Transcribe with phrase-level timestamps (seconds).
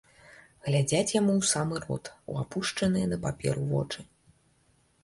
[0.67, 4.01] Глядзяць яму ў самы рот, у апушчаныя на паперу вочы.